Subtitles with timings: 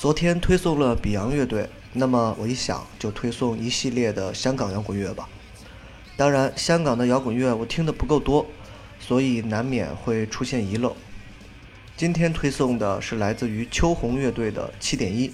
[0.00, 5.28] 昨天推送了比洋乐队，那么我一想就推送一系列的香港摇滚乐吧。
[6.16, 8.46] 当然，香港的摇滚乐我听的不够多，
[8.98, 10.96] 所以难免会出现遗漏。
[11.98, 15.28] 今天推送的是来自于秋红乐队的《七点一》，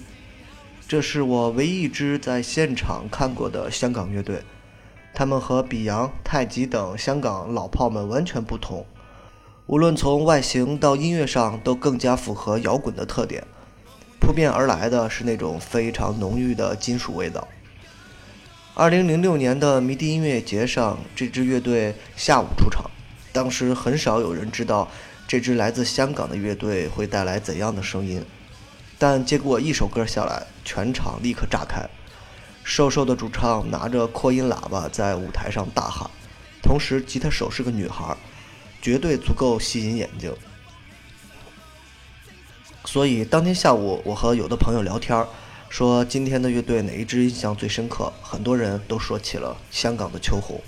[0.85, 4.41] 这是我唯一一支在现场看过的香港乐队。
[5.13, 8.85] 他们和比洋、太极等香港老炮们完全不同，
[9.67, 13.47] 无论从外形到音乐上都更加符合摇滚的特点。
[14.19, 17.47] 扑面而来的是那种非常浓郁的金属味道。
[18.73, 22.89] 二零零六年的迷笛音乐节上，这支乐队下午出场，
[23.31, 24.87] 当时很少有人知道
[25.27, 28.23] 这支来自香港的乐队会带来怎样的声音，
[28.99, 31.83] 但结果一首歌下来，全场立刻炸开。
[32.63, 36.09] 瘦瘦的主唱拿着扩音喇叭在舞台上大喊，
[36.61, 38.15] 同时吉他手是个女孩，
[38.81, 40.31] 绝对足够吸引眼睛。
[42.87, 45.25] 所以当天下午，我和有的朋友聊天，
[45.67, 48.13] 说今天的乐队哪一支印象最深刻？
[48.21, 50.61] 很多人都说起了香港的秋红。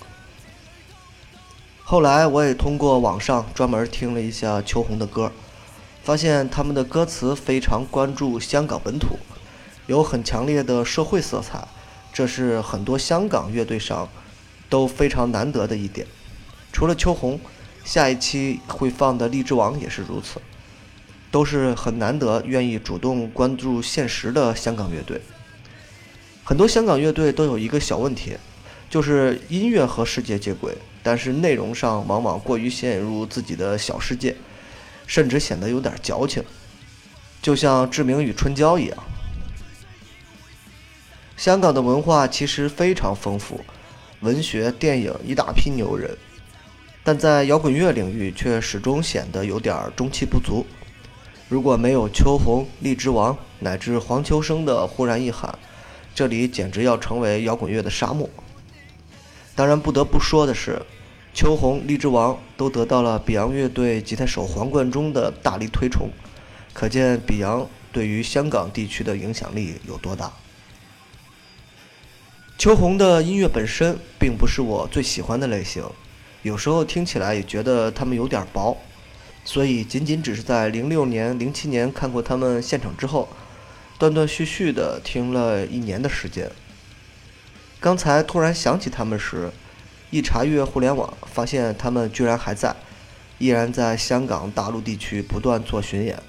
[1.82, 5.32] 后来我也通过网上专门听了一下秋红的歌，
[6.04, 9.18] 发现他们的歌词非常关注香港本土，
[9.88, 11.66] 有很强烈的社会色彩。
[12.12, 14.10] 这是很多香港乐队上
[14.68, 16.06] 都非常难得的一点。
[16.74, 17.40] 除了秋红，
[17.86, 20.42] 下一期会放的荔枝王也是如此，
[21.32, 25.22] 都是很难得愿意主动关注现实的香港乐队。
[26.44, 28.36] 很多香港乐队都有一个小问题，
[28.90, 34.36] 就是音乐和世界接轨，但是内容上往往过于陷入自己的小世界，
[35.06, 36.44] 甚至显得有点矫情，
[37.42, 38.98] 就像志明与春娇一样。
[41.38, 43.62] 香港的文化其实非常丰富，
[44.22, 46.18] 文学、电影一大批牛人，
[47.04, 50.66] 但在摇滚乐领域却始终显得有点中气不足。
[51.50, 55.58] 如果没有秋红、荔枝王乃至黄秋生的忽然一喊，
[56.14, 58.30] 这里简直要成为摇滚乐的沙漠。
[59.56, 60.80] 当然，不得不说的是，
[61.34, 66.08] 秋红、荔枝王都得到了比洋乐队吉他手黄贯中的大力推崇，
[66.72, 70.32] 可见比洋对于香港地区的影响力有多大。
[72.60, 75.84] 秋红的音乐本身并不是我最喜欢的类型，
[76.44, 78.78] 有时候听起来也觉得他们有点薄，
[79.52, 83.28] 所以仅仅只是在零六年、零七年看过他们现场之后，
[83.98, 86.52] 断断续续的听了一年的时间。
[87.80, 89.50] 刚才突然想起他们时，
[90.12, 92.76] 一查阅互联网，发现他们居然还在，
[93.40, 96.22] 依然在香港、大陆地区不断做巡演。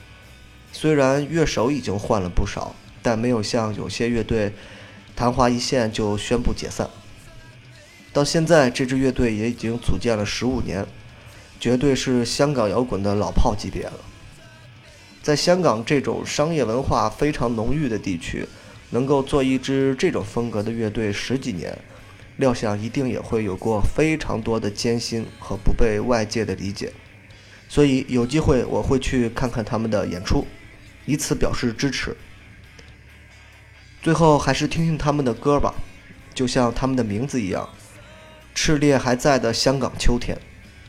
[0.73, 4.55] 虽然乐手已经换了不少，但没有像有些乐队。
[5.15, 6.89] 昙花一现就宣布解散，
[8.15, 10.87] 到现在这支乐队也已经组建了十五年，
[11.61, 13.93] 绝对是香港摇滚的老炮级别了。
[15.23, 18.47] 在香港这种商业文化非常浓郁的地区，
[18.89, 21.79] 能够做一支这种风格的乐队十几年，
[22.39, 26.91] 料想一定也会有过非常多的艰辛和不被外界的理解。
[27.69, 30.47] 所以有机会我会去看看他们的演出，
[31.05, 32.17] 以此表示支持。
[34.03, 35.75] 最后还是听听他们的歌吧，
[36.35, 37.69] 就像他们的名字一样，
[38.57, 40.37] 炽烈还在的香港秋天，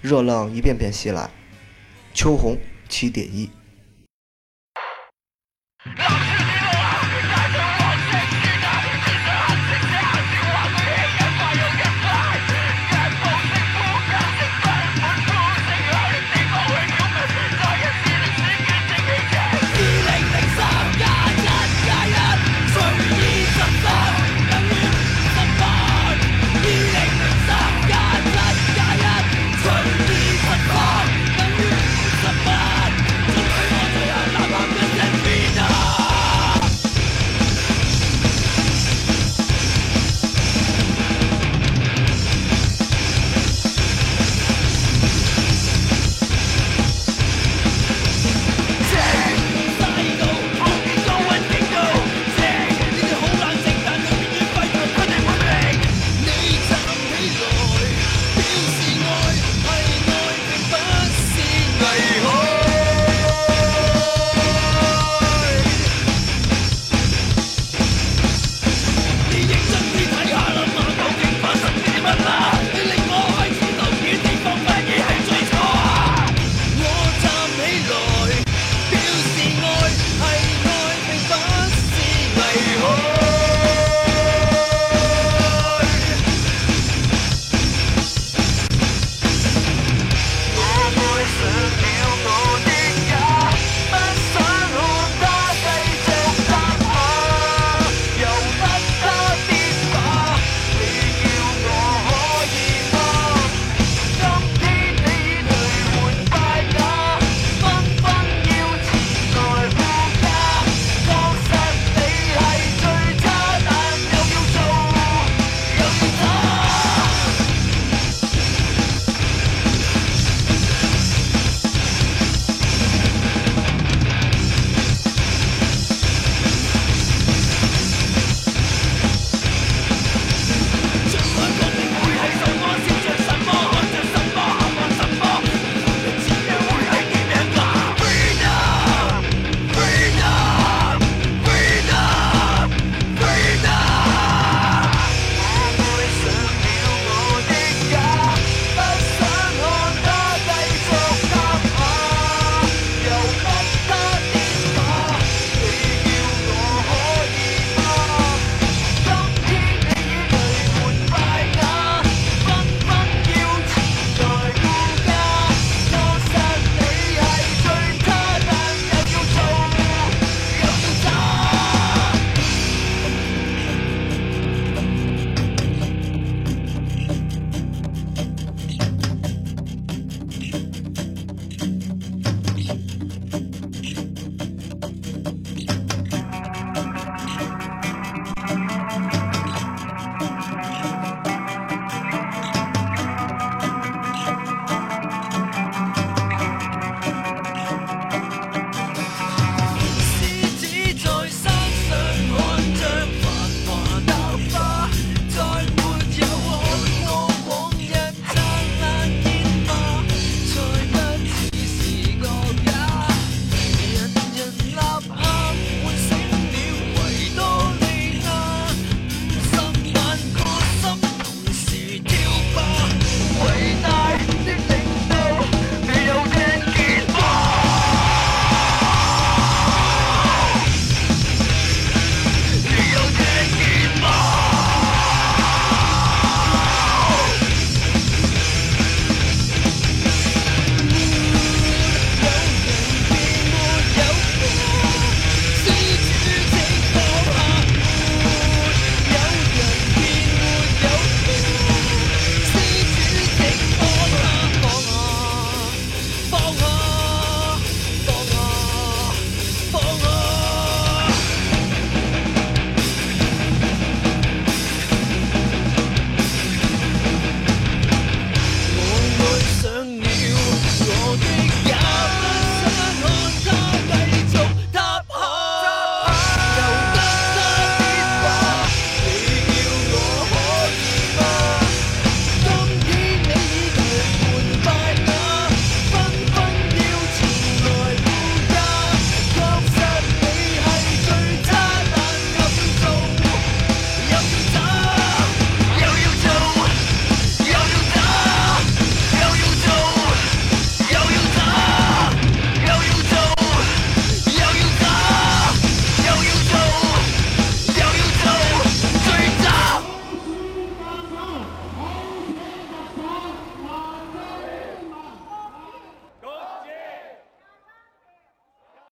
[0.01, 1.29] 热浪一遍遍袭来，
[2.13, 2.57] 秋红
[2.89, 3.49] 七点一。